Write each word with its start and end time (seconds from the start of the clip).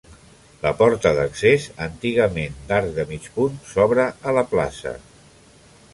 La 0.61 0.69
porta 0.79 1.11
d'accés, 1.17 1.67
antigament 1.89 2.57
d'arc 2.71 2.89
de 2.97 3.07
mig 3.13 3.27
punt, 3.39 3.63
s'obre 3.75 4.11
a 4.33 4.37
la 4.39 4.49
plaça. 4.55 4.99